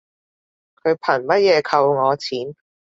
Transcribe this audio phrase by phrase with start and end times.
[0.83, 2.55] 佢憑乜嘢扣我錢